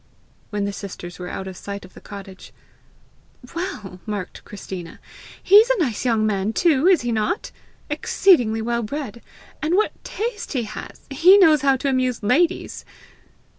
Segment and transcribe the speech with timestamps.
[0.49, 2.51] When the sisters were out of sight of the cottage
[3.53, 4.99] "Well!" remarked Christina,
[5.43, 7.51] "he's a nice young man too, is he not?
[7.87, 9.21] Exceedingly well bred!
[9.61, 11.01] And what taste he has!
[11.11, 12.83] He knows how to amuse ladies!"